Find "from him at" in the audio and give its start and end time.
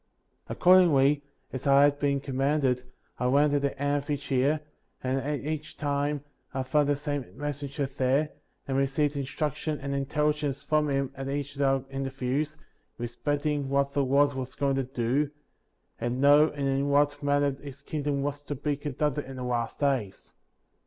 10.63-11.29